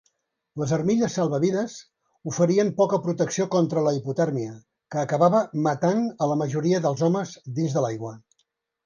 [0.59, 1.73] Les armilles salvavides
[2.31, 4.55] oferien poca protecció contra la hipotèrmia,
[4.95, 8.15] que acabava matant a la majoria dels homes dins de l'aigua.